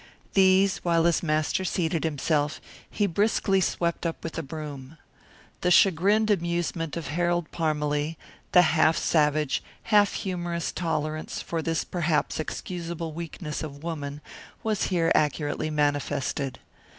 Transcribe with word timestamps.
These, 0.33 0.77
while 0.79 1.03
his 1.05 1.21
master 1.21 1.63
seated 1.63 2.03
himself, 2.03 2.59
he 2.89 3.05
briskly 3.05 3.61
swept 3.61 4.03
up 4.03 4.23
with 4.23 4.35
a 4.39 4.41
broom. 4.41 4.97
The 5.61 5.69
chagrined 5.69 6.31
amusement 6.31 6.97
of 6.97 7.09
Harold 7.09 7.51
Parmalee, 7.51 8.17
the 8.51 8.63
half 8.63 8.97
savage, 8.97 9.61
half 9.93 10.13
humorous 10.13 10.71
tolerance 10.71 11.39
for 11.43 11.61
this 11.61 11.83
perhaps 11.83 12.39
excusable 12.39 13.13
weakness 13.13 13.61
of 13.61 13.83
woman, 13.83 14.21
was 14.63 14.85
here 14.85 15.11
accurately 15.13 15.69
manifested. 15.69 16.57